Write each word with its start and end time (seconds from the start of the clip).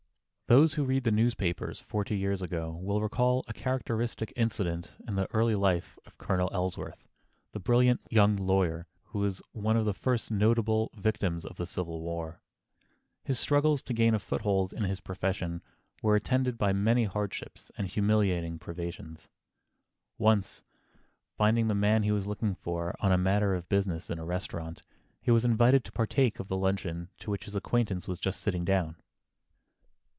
Those 0.47 0.73
who 0.73 0.83
read 0.83 1.05
the 1.05 1.11
newspapers 1.13 1.79
forty 1.79 2.17
years 2.17 2.41
ago 2.41 2.71
will 2.81 2.99
recall 3.01 3.45
a 3.47 3.53
characteristic 3.53 4.33
incident 4.35 4.91
in 5.07 5.15
the 5.15 5.33
early 5.33 5.55
life 5.55 5.97
of 6.05 6.17
Colonel 6.17 6.49
Ellsworth, 6.51 7.07
the 7.53 7.59
brilliant 7.61 8.01
young 8.09 8.35
lawyer 8.35 8.85
who 9.05 9.19
was 9.19 9.41
one 9.53 9.77
of 9.77 9.85
the 9.85 9.93
first 9.93 10.29
notable 10.29 10.91
victims 10.93 11.45
of 11.45 11.55
the 11.55 11.65
Civil 11.65 12.01
War. 12.01 12.41
His 13.23 13.39
struggles 13.39 13.81
to 13.83 13.93
gain 13.93 14.13
a 14.13 14.19
foothold 14.19 14.73
in 14.73 14.83
his 14.83 14.99
profession 14.99 15.61
were 16.01 16.17
attended 16.17 16.57
by 16.57 16.73
many 16.73 17.05
hardships 17.05 17.71
and 17.77 17.87
humiliating 17.87 18.59
privations. 18.59 19.29
Once, 20.17 20.63
finding 21.37 21.69
the 21.69 21.75
man 21.75 22.03
he 22.03 22.11
was 22.11 22.27
looking 22.27 22.55
for 22.55 22.93
on 22.99 23.13
a 23.13 23.17
matter 23.17 23.55
of 23.55 23.69
business, 23.69 24.09
in 24.09 24.19
a 24.19 24.25
restaurant, 24.25 24.83
he 25.21 25.31
was 25.31 25.45
invited 25.45 25.85
to 25.85 25.93
partake 25.93 26.41
of 26.41 26.49
the 26.49 26.57
luncheon 26.57 27.07
to 27.19 27.31
which 27.31 27.45
his 27.45 27.55
acquaintance 27.55 28.05
was 28.05 28.19
just 28.19 28.41
sitting 28.41 28.65
down. 28.65 28.97